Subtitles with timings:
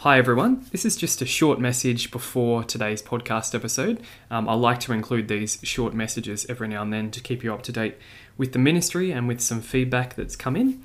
[0.00, 0.64] Hi, everyone.
[0.72, 4.00] This is just a short message before today's podcast episode.
[4.30, 7.52] Um, I like to include these short messages every now and then to keep you
[7.52, 7.98] up to date
[8.38, 10.82] with the ministry and with some feedback that's come in.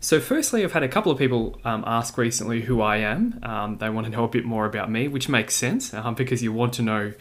[0.00, 3.40] So, firstly, I've had a couple of people um, ask recently who I am.
[3.42, 6.42] Um, they want to know a bit more about me, which makes sense um, because
[6.42, 7.14] you want to know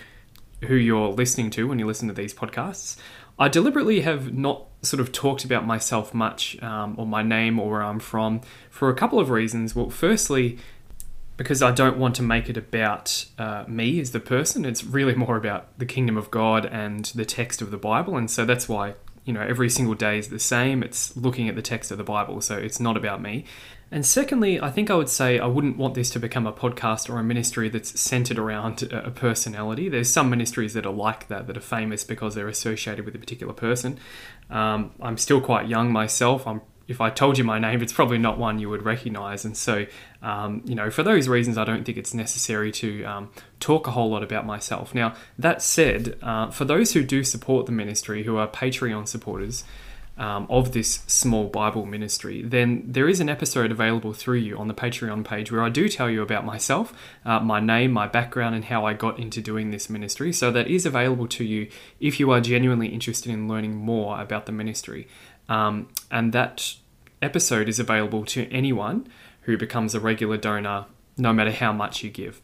[0.65, 2.97] who you're listening to when you listen to these podcasts.
[3.39, 7.69] I deliberately have not sort of talked about myself much um, or my name or
[7.69, 9.75] where I'm from for a couple of reasons.
[9.75, 10.57] Well, firstly,
[11.37, 14.65] because I don't want to make it about uh, me as the person.
[14.65, 18.17] It's really more about the kingdom of God and the text of the Bible.
[18.17, 20.81] And so that's why, you know, every single day is the same.
[20.81, 22.41] It's looking at the text of the Bible.
[22.41, 23.45] So it's not about me.
[23.89, 27.09] And secondly, I think I would say I wouldn't want this to become a podcast
[27.09, 29.87] or a ministry that's centered around a personality.
[29.87, 33.19] There's some ministries that are like that, that are famous because they're associated with a
[33.19, 33.97] particular person.
[34.49, 36.45] Um, I'm still quite young myself.
[36.45, 39.43] I'm if I told you my name, it's probably not one you would recognize.
[39.43, 39.85] And so,
[40.21, 43.91] um, you know, for those reasons, I don't think it's necessary to um, talk a
[43.91, 44.95] whole lot about myself.
[44.95, 49.63] Now, that said, uh, for those who do support the ministry, who are Patreon supporters,
[50.17, 54.67] um, of this small Bible ministry, then there is an episode available through you on
[54.67, 58.55] the Patreon page where I do tell you about myself, uh, my name, my background,
[58.55, 60.33] and how I got into doing this ministry.
[60.33, 61.69] So that is available to you
[61.99, 65.07] if you are genuinely interested in learning more about the ministry.
[65.47, 66.75] Um, and that
[67.21, 69.07] episode is available to anyone
[69.47, 70.85] who becomes a regular donor,
[71.17, 72.41] no matter how much you give.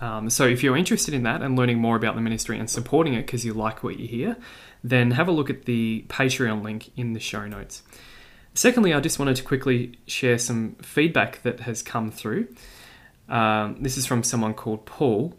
[0.00, 3.14] Um, so, if you're interested in that and learning more about the ministry and supporting
[3.14, 4.36] it because you like what you hear,
[4.82, 7.82] then have a look at the Patreon link in the show notes.
[8.54, 12.46] Secondly, I just wanted to quickly share some feedback that has come through.
[13.28, 15.34] Um, this is from someone called Paul.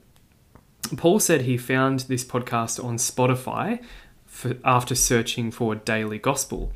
[0.98, 3.82] Paul said he found this podcast on Spotify
[4.26, 6.74] for, after searching for Daily Gospel.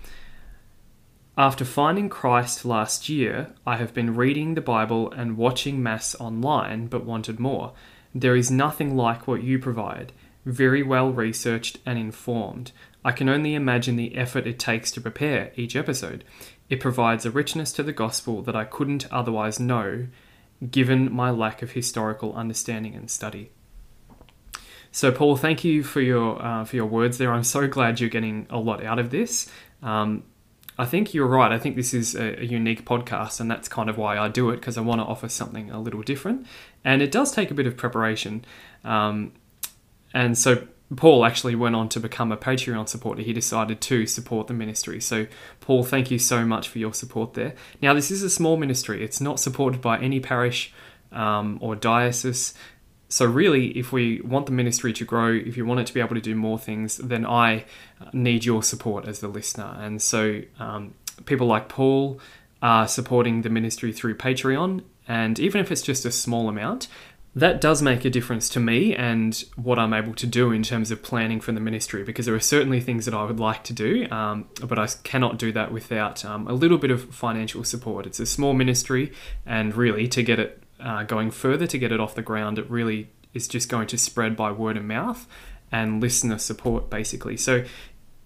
[1.40, 6.88] After finding Christ last year, I have been reading the Bible and watching Mass online,
[6.88, 7.72] but wanted more.
[8.14, 10.12] There is nothing like what you provide.
[10.46, 12.74] Very well researched and informed.
[13.06, 16.26] I can only imagine the effort it takes to prepare each episode.
[16.70, 20.08] It provides a richness to the gospel that I couldn't otherwise know,
[20.70, 23.52] given my lack of historical understanding and study.
[24.92, 27.32] So, Paul, thank you for your uh, for your words there.
[27.32, 29.50] I'm so glad you're getting a lot out of this.
[29.82, 30.24] Um,
[30.80, 31.52] I think you're right.
[31.52, 34.50] I think this is a, a, unique podcast, and that's kind of why I do
[34.50, 36.48] it because I want to offer something a little different.
[36.86, 38.46] And it does take a bit of preparation.
[38.86, 39.34] Um,
[40.14, 43.22] and so Paul actually went on to become a Patreon supporter.
[43.22, 45.02] He decided to support the ministry.
[45.02, 45.28] So,
[45.60, 47.56] Paul, thank you so much for your support there.
[47.82, 50.74] Now, this is a small ministry, it's not supported by any parish
[51.12, 52.54] um, or diocese.
[53.10, 56.00] So, really, if we want the ministry to grow, if you want it to be
[56.00, 57.66] able to do more things, then I
[58.14, 59.76] need your support as the listener.
[59.80, 60.94] And so, um,
[61.26, 62.20] people like Paul
[62.62, 64.84] are supporting the ministry through Patreon.
[65.08, 66.88] And even if it's just a small amount,
[67.36, 70.92] that does make a difference to me and what I'm able to do in terms
[70.92, 73.74] of planning for the ministry because there are certainly things that I would like to
[73.74, 78.08] do, um, but I cannot do that without um, a little bit of financial support.
[78.08, 79.14] It's a small ministry,
[79.46, 82.70] and really to get it uh, going further to get it off the ground, it
[82.70, 85.28] really is just going to spread by word of mouth
[85.72, 87.38] and listener support, basically.
[87.38, 87.64] So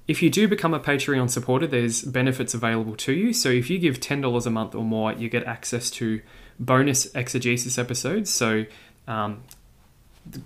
[0.07, 3.33] if you do become a Patreon supporter, there's benefits available to you.
[3.33, 6.21] So if you give $10 a month or more, you get access to
[6.59, 8.29] bonus exegesis episodes.
[8.29, 8.65] So
[9.07, 9.43] um,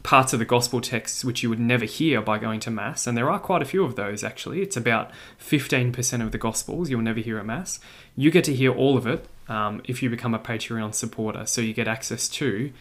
[0.04, 3.18] parts of the gospel texts which you would never hear by going to Mass, and
[3.18, 4.62] there are quite a few of those actually.
[4.62, 7.80] It's about 15% of the Gospels you'll never hear at Mass.
[8.16, 11.62] You get to hear all of it um, if you become a Patreon supporter, so
[11.62, 12.72] you get access to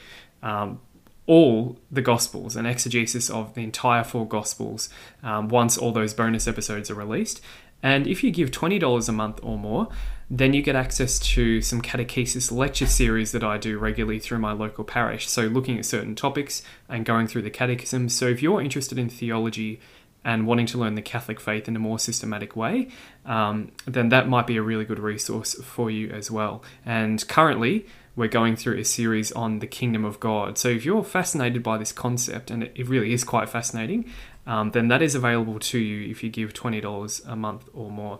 [0.43, 0.81] um,
[1.27, 4.89] all the Gospels and exegesis of the entire four Gospels
[5.23, 7.41] um, once all those bonus episodes are released.
[7.83, 9.89] And if you give $20 a month or more,
[10.29, 14.53] then you get access to some catechesis lecture series that I do regularly through my
[14.53, 15.29] local parish.
[15.29, 18.09] So, looking at certain topics and going through the catechism.
[18.09, 19.79] So, if you're interested in theology
[20.27, 22.89] and wanting to learn the Catholic faith in a more systematic way,
[23.25, 26.65] um, then that might be a really good resource for you as well.
[26.85, 27.87] And currently,
[28.17, 30.59] we're going through a series on the kingdom of God.
[30.59, 34.11] So, if you're fascinated by this concept, and it really is quite fascinating,
[34.49, 38.19] um, then that is available to you if you give $20 a month or more.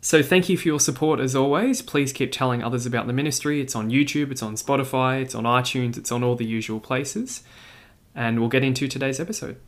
[0.00, 1.82] So, thank you for your support as always.
[1.82, 3.60] Please keep telling others about the ministry.
[3.60, 7.42] It's on YouTube, it's on Spotify, it's on iTunes, it's on all the usual places.
[8.14, 9.58] And we'll get into today's episode.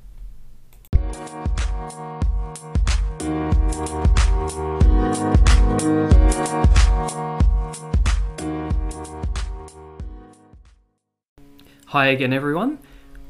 [11.93, 12.81] Hi again, everyone.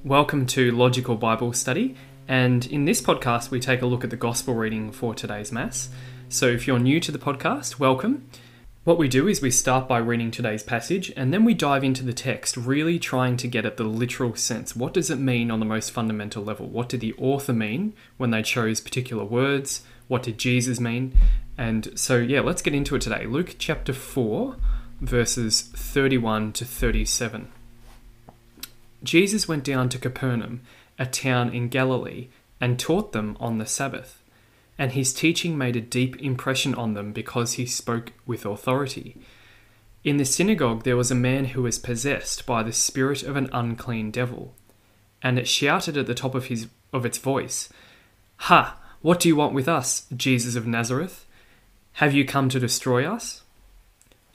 [0.03, 1.95] Welcome to Logical Bible Study.
[2.27, 5.91] And in this podcast, we take a look at the Gospel reading for today's Mass.
[6.29, 8.29] So if you're new to the podcast, welcome.
[8.83, 12.03] What we do is we start by reading today's passage and then we dive into
[12.03, 14.75] the text, really trying to get at the literal sense.
[14.75, 16.67] What does it mean on the most fundamental level?
[16.67, 19.83] What did the author mean when they chose particular words?
[20.09, 21.13] What did Jesus mean?
[21.57, 23.25] And so, yeah, let's get into it today.
[23.25, 24.57] Luke chapter 4,
[25.01, 27.53] verses 31 to 37.
[29.03, 30.63] Jesus went down to Capernaum,
[30.99, 32.29] a town in Galilee,
[32.61, 34.23] and taught them on the Sabbath
[34.79, 39.17] and his teaching made a deep impression on them because he spoke with authority.
[40.05, 43.51] In the synagogue there was a man who was possessed by the spirit of an
[43.53, 44.55] unclean devil,
[45.21, 47.69] and it shouted at the top of his of its voice,
[48.43, 48.79] Ha!
[49.03, 51.27] What do you want with us, Jesus of Nazareth?
[51.95, 53.43] Have you come to destroy us?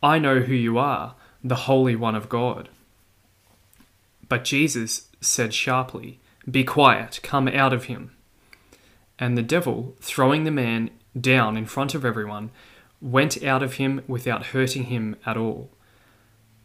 [0.04, 2.69] I know who you are, the Holy One of God.
[4.33, 6.19] But Jesus said sharply,
[6.50, 8.13] Be quiet, come out of him.
[9.19, 12.50] And the devil, throwing the man down in front of everyone,
[13.00, 15.69] went out of him without hurting him at all.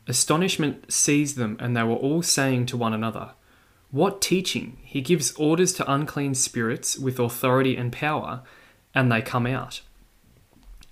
[0.07, 3.33] Astonishment seized them, and they were all saying to one another,
[3.91, 4.79] What teaching!
[4.81, 8.45] He gives orders to unclean spirits with authority and power,
[8.95, 9.83] and they come out.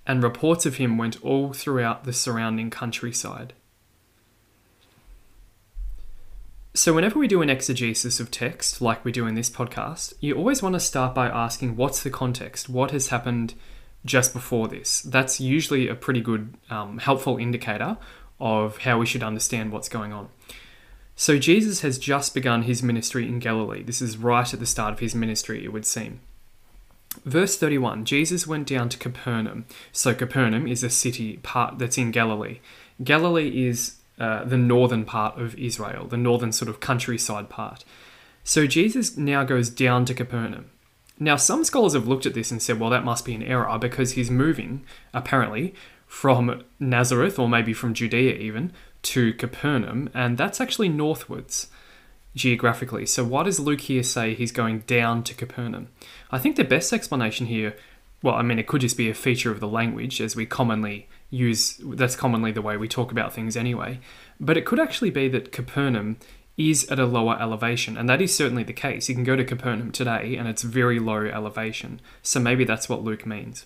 [0.05, 3.53] And reports of him went all throughout the surrounding countryside.
[6.77, 10.35] So, whenever we do an exegesis of text, like we do in this podcast, you
[10.35, 12.69] always want to start by asking what's the context?
[12.69, 13.55] What has happened
[14.05, 15.01] just before this?
[15.01, 17.97] That's usually a pretty good, um, helpful indicator
[18.39, 20.29] of how we should understand what's going on.
[21.15, 23.81] So, Jesus has just begun his ministry in Galilee.
[23.81, 26.19] This is right at the start of his ministry, it would seem.
[27.25, 29.65] Verse 31 Jesus went down to Capernaum.
[29.91, 32.59] So, Capernaum is a city part that's in Galilee.
[33.03, 37.85] Galilee is uh, the northern part of Israel, the northern sort of countryside part.
[38.43, 40.69] So Jesus now goes down to Capernaum.
[41.19, 43.77] Now, some scholars have looked at this and said, well, that must be an error
[43.79, 45.73] because he's moving, apparently,
[46.05, 48.71] from Nazareth or maybe from Judea even
[49.03, 51.67] to Capernaum, and that's actually northwards
[52.35, 53.05] geographically.
[53.05, 55.89] So, why does Luke here say he's going down to Capernaum?
[56.31, 57.75] I think the best explanation here,
[58.21, 61.07] well, I mean, it could just be a feature of the language as we commonly
[61.29, 63.99] use that's commonly the way we talk about things anyway.
[64.39, 66.17] But it could actually be that Capernaum
[66.57, 69.07] is at a lower elevation, and that is certainly the case.
[69.07, 73.03] You can go to Capernaum today and it's very low elevation, so maybe that's what
[73.03, 73.65] Luke means.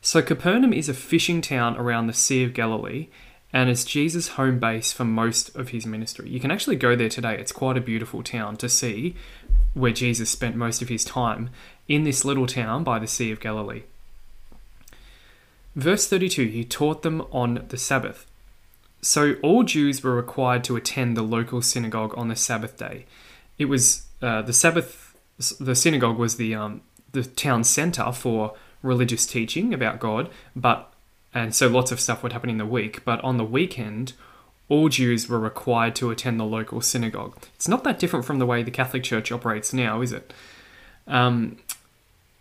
[0.00, 3.08] So, Capernaum is a fishing town around the Sea of Galilee,
[3.52, 6.28] and it's Jesus' home base for most of his ministry.
[6.28, 9.16] You can actually go there today, it's quite a beautiful town to see
[9.74, 11.50] where Jesus spent most of his time
[11.88, 13.82] in this little town by the Sea of Galilee.
[15.76, 18.26] Verse 32 He taught them on the Sabbath.
[19.02, 23.04] So all Jews were required to attend the local synagogue on the Sabbath day.
[23.58, 25.14] It was uh, the Sabbath,
[25.60, 26.80] the synagogue was the, um,
[27.12, 30.92] the town center for religious teaching about God, but
[31.34, 34.14] and so lots of stuff would happen in the week, but on the weekend,
[34.70, 37.36] all Jews were required to attend the local synagogue.
[37.54, 40.32] It's not that different from the way the Catholic Church operates now, is it?
[41.06, 41.58] Um,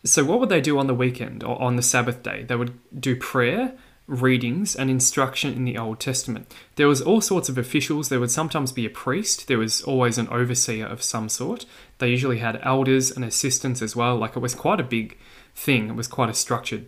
[0.06, 2.44] so, what would they do on the weekend or on the Sabbath day?
[2.44, 3.74] They would do prayer,
[4.07, 6.54] readings, and instruction in the Old Testament.
[6.75, 8.10] There was all sorts of officials.
[8.10, 9.48] There would sometimes be a priest.
[9.48, 11.66] There was always an overseer of some sort.
[11.98, 14.16] They usually had elders and assistants as well.
[14.16, 15.18] Like it was quite a big
[15.56, 15.90] thing.
[15.90, 16.86] It was quite a structured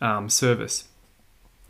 [0.00, 0.88] um, service.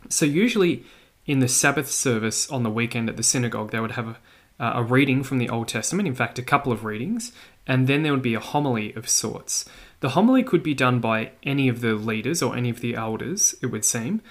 [0.07, 0.85] So usually
[1.25, 4.17] in the Sabbath service on the weekend at the synagogue, they would have
[4.59, 6.07] a, a reading from the Old Testament.
[6.07, 7.33] In fact, a couple of readings,
[7.67, 9.65] and then there would be a homily of sorts.
[10.01, 13.55] The homily could be done by any of the leaders or any of the elders,
[13.61, 14.21] it would seem.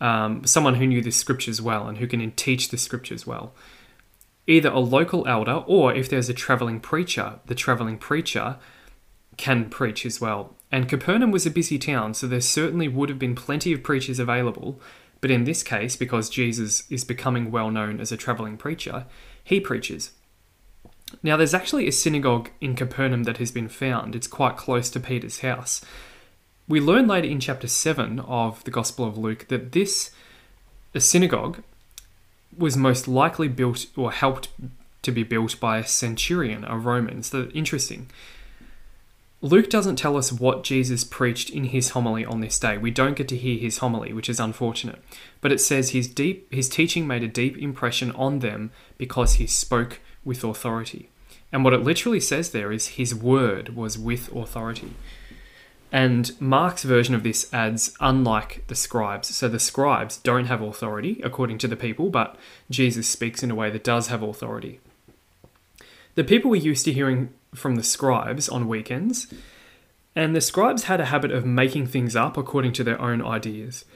[0.00, 3.52] Um, someone who knew the scriptures well and who can teach the scriptures well.
[4.46, 8.56] Either a local elder or if there's a traveling preacher, the traveling preacher
[9.36, 10.56] can preach as well.
[10.70, 14.18] And Capernaum was a busy town, so there certainly would have been plenty of preachers
[14.18, 14.80] available.
[15.20, 19.06] But in this case, because Jesus is becoming well known as a traveling preacher,
[19.42, 20.12] he preaches.
[21.22, 24.14] Now, there's actually a synagogue in Capernaum that has been found.
[24.14, 25.80] It's quite close to Peter's house.
[26.68, 30.10] We learn later in chapter 7 of the Gospel of Luke that this
[30.94, 31.62] a synagogue
[32.56, 34.48] was most likely built or helped
[35.02, 37.22] to be built by a centurion, a Roman.
[37.22, 38.10] So interesting.
[39.40, 42.76] Luke doesn't tell us what Jesus preached in his homily on this day.
[42.76, 45.00] We don't get to hear his homily, which is unfortunate.
[45.40, 49.46] But it says his deep his teaching made a deep impression on them because he
[49.46, 51.10] spoke with authority.
[51.50, 54.92] And what it literally says there is his word was with authority.
[55.90, 59.34] And Mark's version of this adds, unlike the scribes.
[59.34, 62.36] So the scribes don't have authority, according to the people, but
[62.68, 64.80] Jesus speaks in a way that does have authority.
[66.14, 69.32] The people were used to hearing from the scribes on weekends,
[70.14, 73.86] and the scribes had a habit of making things up according to their own ideas.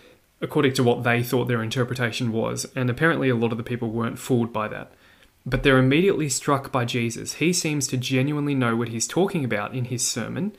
[0.43, 3.91] according to what they thought their interpretation was, and apparently a lot of the people
[3.91, 4.93] weren't fooled by that.
[5.45, 7.35] But they're immediately struck by Jesus.
[7.35, 10.55] He seems to genuinely know what he's talking about in his sermon.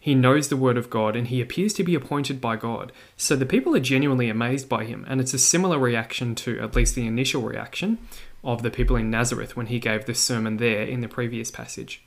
[0.00, 2.92] He knows the word of God and he appears to be appointed by God.
[3.16, 6.74] So the people are genuinely amazed by him, and it's a similar reaction to at
[6.74, 7.98] least the initial reaction
[8.42, 12.02] of the people in Nazareth when he gave the sermon there in the previous passage.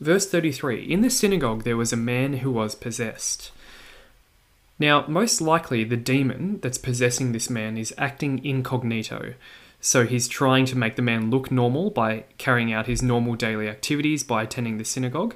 [0.00, 3.52] Verse 33 In the synagogue there was a man who was possessed.
[4.78, 9.34] Now, most likely, the demon that's possessing this man is acting incognito.
[9.80, 13.68] So he's trying to make the man look normal by carrying out his normal daily
[13.68, 15.34] activities by attending the synagogue.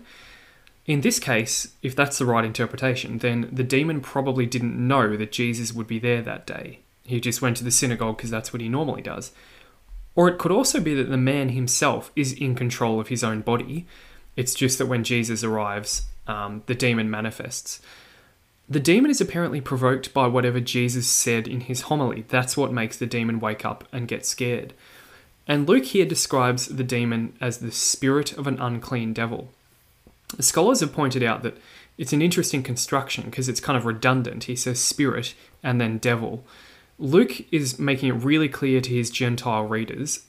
[0.87, 5.33] In this case, if that's the right interpretation, then the demon probably didn't know that
[5.33, 6.81] Jesus would be there that day.
[7.05, 9.33] He just went to the synagogue because that's what he normally does.
[10.15, 13.41] Or it could also be that the man himself is in control of his own
[13.41, 13.87] body.
[14.37, 17.81] It's just that when Jesus arrives, um, the demon manifests.
[18.68, 22.25] The demon is apparently provoked by whatever Jesus said in his homily.
[22.28, 24.73] That's what makes the demon wake up and get scared.
[25.47, 29.50] And Luke here describes the demon as the spirit of an unclean devil.
[30.40, 31.59] Scholars have pointed out that
[31.99, 34.44] it's an interesting construction because it's kind of redundant.
[34.44, 36.44] He says spirit and then devil.
[36.99, 40.25] Luke is making it really clear to his Gentile readers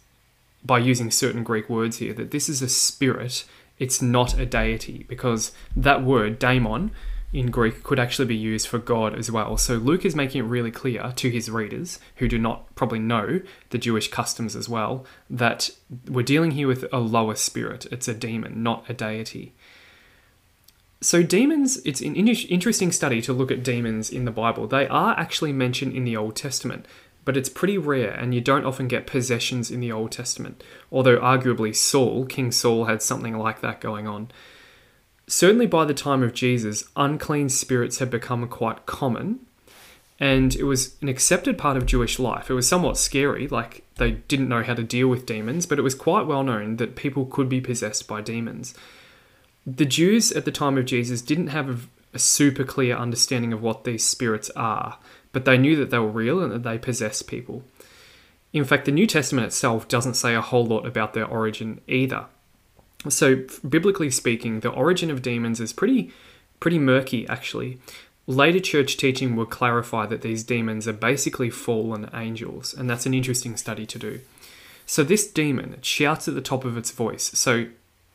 [0.63, 3.45] by using certain Greek words here that this is a spirit,
[3.79, 6.91] it's not a deity, because that word, daemon,
[7.35, 9.57] in Greek could actually be used for God as well.
[9.57, 13.41] So Luke is making it really clear to his readers, who do not probably know
[13.71, 15.69] the Jewish customs as well, that
[16.07, 17.87] we're dealing here with a lower spirit.
[17.91, 19.53] It's a demon, not a deity.
[21.01, 24.65] So, demons, it's an interesting study to look at demons in the Bible.
[24.65, 26.87] They are actually mentioned in the Old Testament,
[27.25, 30.63] but it's pretty rare, and you don't often get possessions in the Old Testament.
[30.89, 34.29] Although, arguably, Saul, King Saul, had something like that going on.
[35.27, 39.39] Certainly by the time of Jesus, unclean spirits had become quite common,
[40.19, 42.49] and it was an accepted part of Jewish life.
[42.49, 45.81] It was somewhat scary, like they didn't know how to deal with demons, but it
[45.81, 48.75] was quite well known that people could be possessed by demons.
[49.65, 51.77] The Jews at the time of Jesus didn't have a,
[52.13, 54.99] a super clear understanding of what these spirits are,
[55.31, 57.63] but they knew that they were real and that they possessed people.
[58.53, 62.27] In fact, the New Testament itself doesn't say a whole lot about their origin either.
[63.09, 66.11] So, biblically speaking, the origin of demons is pretty,
[66.59, 67.79] pretty murky actually.
[68.27, 73.13] Later church teaching will clarify that these demons are basically fallen angels, and that's an
[73.13, 74.21] interesting study to do.
[74.85, 77.31] So, this demon shouts at the top of its voice.
[77.37, 77.67] So,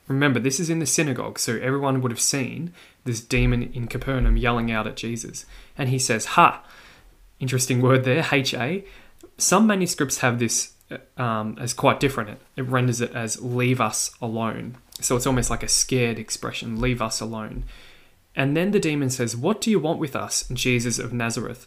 [0.08, 2.72] remember, this is in the synagogue, so everyone would have seen
[3.04, 5.46] this demon in Capernaum yelling out at Jesus.
[5.78, 6.64] And he says, Ha!
[7.38, 8.84] Interesting word there, H A.
[9.38, 10.74] Some manuscripts have this
[11.16, 12.30] um, as quite different.
[12.30, 14.76] It, it renders it as leave us alone.
[15.00, 17.64] So it's almost like a scared expression, leave us alone.
[18.36, 21.66] And then the demon says, What do you want with us, Jesus of Nazareth?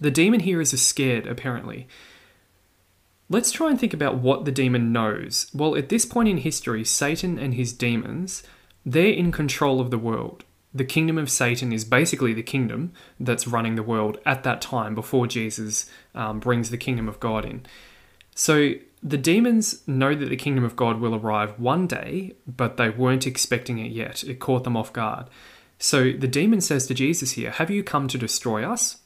[0.00, 1.86] The demon here is a scared, apparently.
[3.30, 5.50] Let's try and think about what the demon knows.
[5.54, 8.42] Well, at this point in history, Satan and his demons,
[8.84, 10.44] they're in control of the world.
[10.74, 14.94] The kingdom of Satan is basically the kingdom that's running the world at that time
[14.94, 17.64] before Jesus um, brings the kingdom of God in.
[18.34, 22.90] So the demons know that the kingdom of God will arrive one day, but they
[22.90, 24.24] weren't expecting it yet.
[24.24, 25.26] It caught them off guard.
[25.78, 28.98] So the demon says to Jesus here, Have you come to destroy us?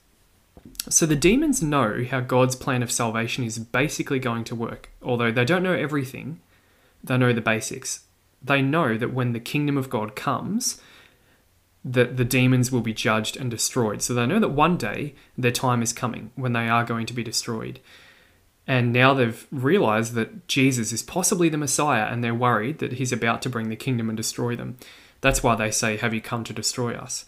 [0.88, 4.90] So the demons know how God's plan of salvation is basically going to work.
[5.02, 6.40] Although they don't know everything,
[7.02, 8.04] they know the basics.
[8.42, 10.80] They know that when the kingdom of God comes,
[11.84, 14.02] that the demons will be judged and destroyed.
[14.02, 17.14] So they know that one day their time is coming when they are going to
[17.14, 17.80] be destroyed.
[18.68, 23.12] And now they've realized that Jesus is possibly the Messiah and they're worried that he's
[23.12, 24.76] about to bring the kingdom and destroy them.
[25.22, 27.24] That's why they say, Have you come to destroy us?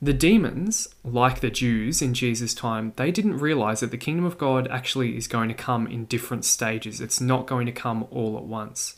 [0.00, 4.38] The demons, like the Jews in Jesus' time, they didn't realize that the kingdom of
[4.38, 7.00] God actually is going to come in different stages.
[7.00, 8.96] It's not going to come all at once.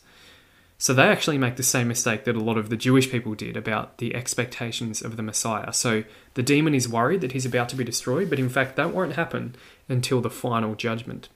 [0.77, 3.57] So they actually make the same mistake that a lot of the Jewish people did
[3.57, 5.73] about the expectations of the Messiah.
[5.73, 6.05] So
[6.35, 9.13] the demon is worried that he's about to be destroyed, but in fact, that won't
[9.13, 9.55] happen
[9.89, 11.29] until the final judgment.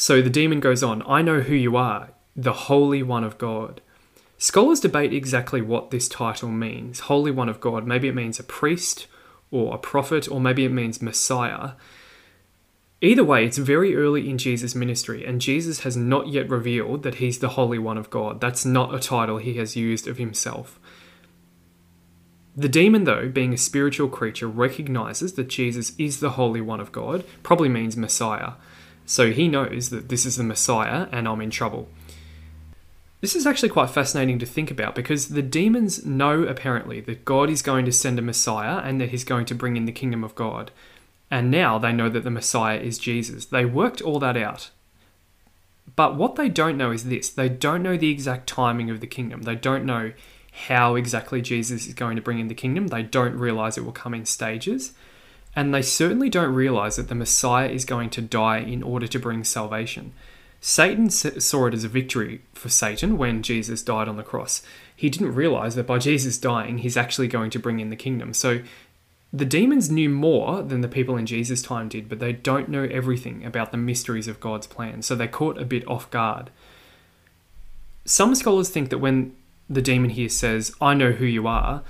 [0.00, 3.80] So the demon goes on, I know who you are, the Holy One of God.
[4.38, 7.00] Scholars debate exactly what this title means.
[7.00, 7.84] Holy One of God.
[7.84, 9.08] Maybe it means a priest
[9.50, 11.72] or a prophet, or maybe it means Messiah.
[13.00, 17.16] Either way, it's very early in Jesus' ministry, and Jesus has not yet revealed that
[17.16, 18.40] he's the Holy One of God.
[18.40, 20.78] That's not a title he has used of himself.
[22.56, 26.92] The demon, though, being a spiritual creature, recognizes that Jesus is the Holy One of
[26.92, 28.52] God, probably means Messiah.
[29.08, 31.88] So he knows that this is the Messiah and I'm in trouble.
[33.22, 37.48] This is actually quite fascinating to think about because the demons know apparently that God
[37.48, 40.22] is going to send a Messiah and that he's going to bring in the kingdom
[40.22, 40.70] of God.
[41.30, 43.46] And now they know that the Messiah is Jesus.
[43.46, 44.68] They worked all that out.
[45.96, 49.06] But what they don't know is this they don't know the exact timing of the
[49.06, 49.42] kingdom.
[49.42, 50.12] They don't know
[50.66, 52.88] how exactly Jesus is going to bring in the kingdom.
[52.88, 54.92] They don't realize it will come in stages.
[55.56, 59.18] And they certainly don't realize that the Messiah is going to die in order to
[59.18, 60.12] bring salvation.
[60.60, 64.62] Satan saw it as a victory for Satan when Jesus died on the cross.
[64.94, 68.34] He didn't realize that by Jesus dying, he's actually going to bring in the kingdom.
[68.34, 68.60] So
[69.32, 72.84] the demons knew more than the people in Jesus' time did, but they don't know
[72.84, 75.02] everything about the mysteries of God's plan.
[75.02, 76.50] So they're caught a bit off guard.
[78.04, 79.36] Some scholars think that when
[79.68, 81.82] the demon here says, I know who you are,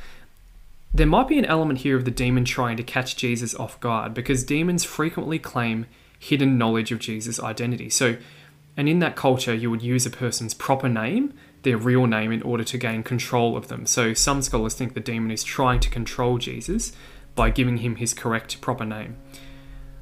[0.92, 4.14] there might be an element here of the demon trying to catch Jesus off guard
[4.14, 5.86] because demons frequently claim
[6.18, 7.90] hidden knowledge of Jesus' identity.
[7.90, 8.16] So,
[8.76, 12.42] and in that culture, you would use a person's proper name, their real name, in
[12.42, 13.86] order to gain control of them.
[13.86, 16.92] So, some scholars think the demon is trying to control Jesus
[17.34, 19.16] by giving him his correct proper name.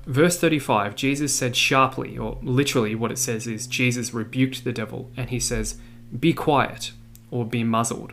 [0.06, 5.10] Verse 35, Jesus said sharply, or literally what it says is Jesus rebuked the devil,
[5.16, 5.78] and he says,
[6.18, 6.92] Be quiet,
[7.30, 8.12] or be muzzled.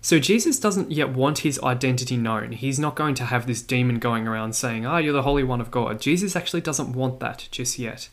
[0.00, 2.52] So Jesus doesn't yet want his identity known.
[2.52, 5.42] He's not going to have this demon going around saying, Ah, oh, you're the Holy
[5.42, 6.00] One of God.
[6.00, 8.08] Jesus actually doesn't want that just yet.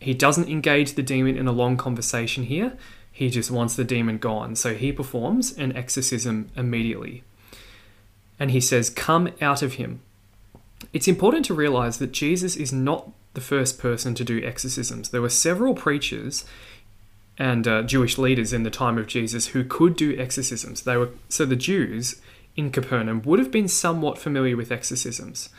[0.00, 2.76] He doesn't engage the demon in a long conversation here.
[3.10, 4.56] He just wants the demon gone.
[4.56, 7.22] So he performs an exorcism immediately.
[8.38, 10.00] And he says, Come out of him.
[10.92, 15.10] It's important to realize that Jesus is not the first person to do exorcisms.
[15.10, 16.44] There were several preachers
[17.38, 20.82] and uh, Jewish leaders in the time of Jesus who could do exorcisms.
[20.82, 22.20] They were so the Jews
[22.56, 25.50] in Capernaum would have been somewhat familiar with exorcisms,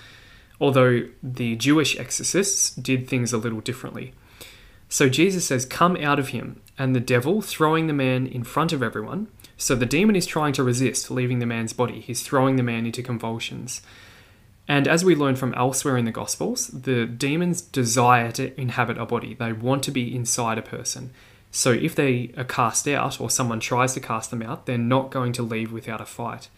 [0.60, 4.14] although the Jewish exorcists did things a little differently.
[4.90, 8.74] So Jesus says, "Come out of him," and the devil, throwing the man in front
[8.74, 9.28] of everyone.
[9.58, 12.00] So the demon is trying to resist leaving the man's body.
[12.00, 13.82] He's throwing the man into convulsions.
[14.68, 19.06] And as we learn from elsewhere in the Gospels, the demons desire to inhabit a
[19.06, 19.34] body.
[19.34, 21.12] They want to be inside a person.
[21.52, 25.12] So if they are cast out or someone tries to cast them out, they're not
[25.12, 26.50] going to leave without a fight.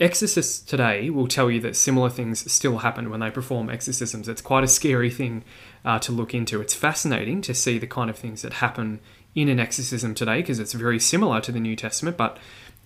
[0.00, 4.26] Exorcists today will tell you that similar things still happen when they perform exorcisms.
[4.26, 5.44] It's quite a scary thing
[5.84, 6.60] uh, to look into.
[6.60, 8.98] It's fascinating to see the kind of things that happen
[9.34, 12.38] in an exorcism today because it's very similar to the New Testament, but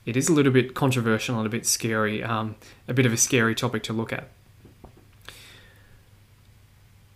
[0.05, 3.17] it is a little bit controversial and a bit scary, um, a bit of a
[3.17, 4.29] scary topic to look at.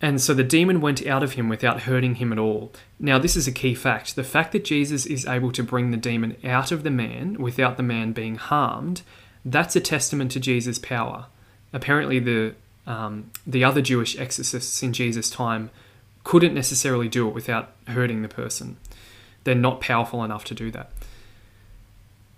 [0.02, 2.72] And so the demon went out of him without hurting him at all.
[2.98, 4.16] Now, this is a key fact.
[4.16, 7.76] The fact that Jesus is able to bring the demon out of the man without
[7.76, 9.02] the man being harmed,
[9.44, 11.26] that's a testament to Jesus' power.
[11.72, 12.54] Apparently, the,
[12.86, 15.70] um, the other Jewish exorcists in Jesus' time
[16.24, 18.78] couldn't necessarily do it without hurting the person.
[19.44, 20.90] They're not powerful enough to do that.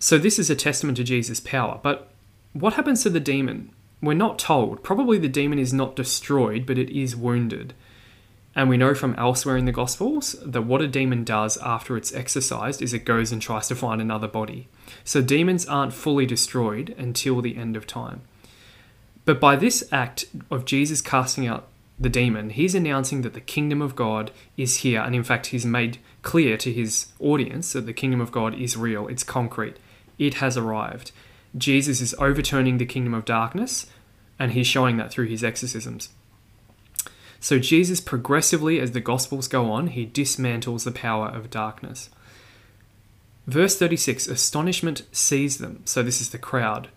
[0.01, 1.79] So, this is a testament to Jesus' power.
[1.81, 2.09] But
[2.53, 3.70] what happens to the demon?
[4.03, 4.83] We're not told.
[4.83, 7.73] Probably the demon is not destroyed, but it is wounded.
[8.55, 12.12] And we know from elsewhere in the Gospels that what a demon does after it's
[12.12, 14.69] exorcised is it goes and tries to find another body.
[15.05, 18.23] So demons aren't fully destroyed until the end of time.
[19.25, 23.81] But by this act of Jesus casting out the demon, he's announcing that the kingdom
[23.81, 25.01] of God is here.
[25.01, 28.77] And in fact, he's made clear to his audience that the kingdom of God is
[28.77, 29.77] real, it's concrete,
[30.19, 31.12] it has arrived.
[31.57, 33.87] Jesus is overturning the kingdom of darkness,
[34.38, 36.09] and he's showing that through his exorcisms.
[37.41, 42.09] So, Jesus progressively, as the Gospels go on, he dismantles the power of darkness.
[43.47, 45.83] Verse 36 Astonishment seized them.
[45.85, 46.88] So, this is the crowd.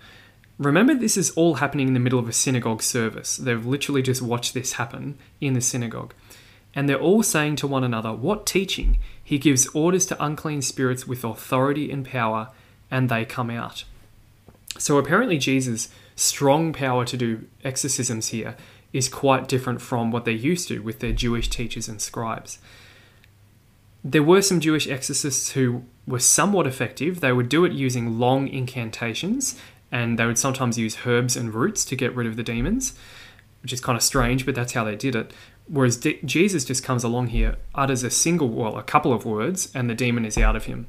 [0.57, 3.35] Remember, this is all happening in the middle of a synagogue service.
[3.35, 6.13] They've literally just watched this happen in the synagogue.
[6.73, 8.99] And they're all saying to one another, What teaching?
[9.21, 12.49] He gives orders to unclean spirits with authority and power,
[12.91, 13.83] and they come out.
[14.77, 18.55] So apparently, Jesus' strong power to do exorcisms here
[18.93, 22.59] is quite different from what they used to with their Jewish teachers and scribes.
[24.03, 27.19] There were some Jewish exorcists who were somewhat effective.
[27.19, 29.59] They would do it using long incantations,
[29.91, 32.93] and they would sometimes use herbs and roots to get rid of the demons,
[33.63, 35.33] which is kind of strange, but that's how they did it.
[35.67, 39.71] Whereas D- Jesus just comes along here, utters a single, well, a couple of words,
[39.73, 40.87] and the demon is out of him.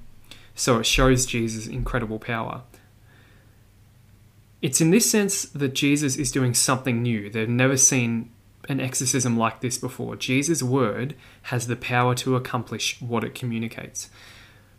[0.55, 2.63] So it shows Jesus' incredible power.
[4.63, 7.29] It's in this sense that Jesus is doing something new.
[7.31, 8.31] They've never seen
[8.69, 10.17] an exorcism like this before.
[10.17, 14.11] Jesus' word has the power to accomplish what it communicates.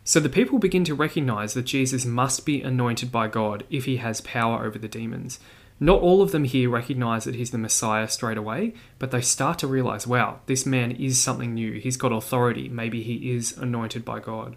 [0.03, 3.97] So the people begin to recognize that Jesus must be anointed by God if he
[3.97, 5.39] has power over the demons.
[5.79, 9.59] Not all of them here recognize that he's the Messiah straight away, but they start
[9.59, 11.73] to realize wow, this man is something new.
[11.73, 12.67] He's got authority.
[12.67, 14.55] Maybe he is anointed by God.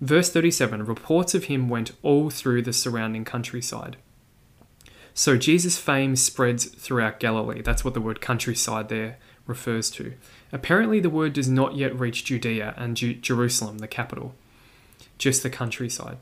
[0.00, 3.96] Verse 37 reports of him went all through the surrounding countryside.
[5.12, 7.62] So Jesus' fame spreads throughout Galilee.
[7.62, 9.16] That's what the word countryside there
[9.48, 10.12] refers to.
[10.52, 14.34] Apparently, the word does not yet reach Judea and Ju- Jerusalem, the capital,
[15.18, 16.18] just the countryside.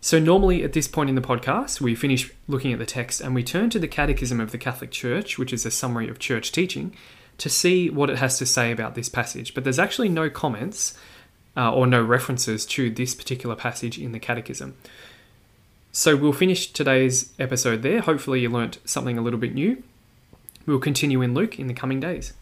[0.00, 3.34] So, normally at this point in the podcast, we finish looking at the text and
[3.34, 6.52] we turn to the Catechism of the Catholic Church, which is a summary of church
[6.52, 6.94] teaching,
[7.36, 9.54] to see what it has to say about this passage.
[9.54, 10.96] But there's actually no comments
[11.56, 14.76] uh, or no references to this particular passage in the Catechism.
[15.92, 18.00] So we'll finish today's episode there.
[18.00, 19.82] Hopefully, you learnt something a little bit new.
[20.66, 22.34] We'll continue in Luke in the coming days.